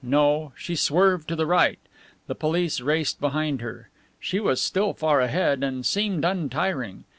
No, 0.03 0.51
she 0.57 0.75
swerved 0.75 1.27
to 1.27 1.35
the 1.35 1.45
right. 1.45 1.77
The 2.25 2.33
police 2.33 2.79
raced 2.81 3.21
behind 3.21 3.61
her. 3.61 3.89
She 4.19 4.39
was 4.39 4.59
still 4.59 4.93
far 4.95 5.21
ahead, 5.21 5.61
and 5.63 5.85
seemed 5.85 6.25
untiring. 6.25 7.03